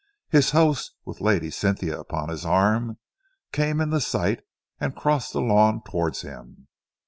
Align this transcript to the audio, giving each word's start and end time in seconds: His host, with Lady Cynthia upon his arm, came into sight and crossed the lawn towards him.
His 0.29 0.49
host, 0.49 0.93
with 1.05 1.21
Lady 1.21 1.51
Cynthia 1.51 1.99
upon 1.99 2.29
his 2.29 2.43
arm, 2.43 2.97
came 3.51 3.79
into 3.79 4.01
sight 4.01 4.39
and 4.79 4.95
crossed 4.95 5.31
the 5.33 5.41
lawn 5.41 5.83
towards 5.85 6.23
him. 6.23 6.67